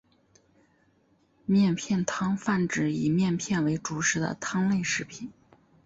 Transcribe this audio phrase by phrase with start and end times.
[1.45, 5.31] 面片汤泛指以面片为主食的汤类食品。